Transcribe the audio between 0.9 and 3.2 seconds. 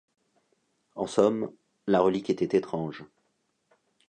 En somme, la relique était étrange.